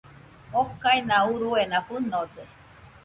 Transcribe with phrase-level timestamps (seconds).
[0.61, 2.43] Okaina uruena fɨnode.